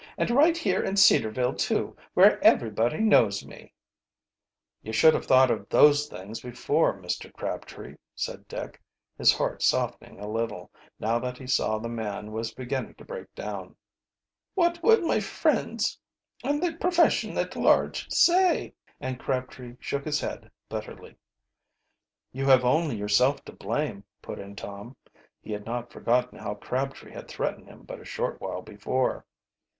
"And 0.17 0.31
right 0.31 0.57
here 0.57 0.81
in 0.83 0.97
Cedarville, 0.97 1.53
too, 1.53 1.95
where 2.15 2.43
everybody 2.43 2.97
knows 3.01 3.45
me!" 3.45 3.71
"You 4.81 4.91
should 4.93 5.13
have 5.13 5.27
thought 5.27 5.51
of 5.51 5.69
those 5.69 6.07
things 6.07 6.39
before, 6.39 6.99
Mr. 6.99 7.31
Crabtree," 7.31 7.97
said 8.15 8.47
Dick, 8.47 8.81
his 9.19 9.31
heart 9.31 9.61
softening 9.61 10.19
a 10.19 10.27
little, 10.27 10.71
now 10.99 11.19
that 11.19 11.37
he 11.37 11.45
saw 11.45 11.77
the 11.77 11.87
man 11.87 12.31
was 12.31 12.51
beginning 12.51 12.95
to 12.95 13.05
break 13.05 13.31
down. 13.35 13.75
"What 14.55 14.81
will 14.81 15.01
my 15.01 15.19
friends, 15.19 15.99
and 16.43 16.63
the 16.63 16.73
profession 16.73 17.37
at 17.37 17.55
large, 17.55 18.09
say?" 18.09 18.73
and 18.99 19.19
Crabtree 19.19 19.75
shook 19.79 20.05
his 20.05 20.19
head 20.19 20.49
bitterly. 20.67 21.15
"You 22.31 22.47
have 22.47 22.65
only 22.65 22.95
yourself 22.95 23.45
to 23.45 23.51
blame," 23.51 24.03
put 24.19 24.39
in 24.39 24.55
Tom. 24.55 24.95
He 25.43 25.51
had 25.51 25.67
not 25.67 25.91
forgotten 25.93 26.39
how 26.39 26.55
Crabtree 26.55 27.11
had 27.11 27.27
threatened 27.27 27.67
him 27.69 27.83
but 27.83 27.99
a 27.99 28.03
short 28.03 28.41
while 28.41 28.63
before. 28.63 29.27